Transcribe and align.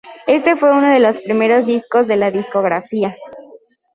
Éste 0.25 0.55
fue 0.55 0.71
uno 0.71 0.89
de 0.91 0.99
los 0.99 1.21
primeros 1.21 1.67
discos 1.67 2.07
de 2.07 2.15
la 2.15 2.31
discográfica. 2.31 3.15